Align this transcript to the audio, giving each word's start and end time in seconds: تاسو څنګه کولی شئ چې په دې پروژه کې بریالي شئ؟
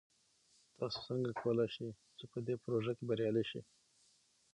تاسو 0.77 0.99
څنګه 1.07 1.29
کولی 1.41 1.67
شئ 1.75 1.87
چې 2.17 2.25
په 2.31 2.37
دې 2.47 2.55
پروژه 2.63 2.93
کې 2.97 3.03
بریالي 3.09 3.43
شئ؟ 3.49 3.61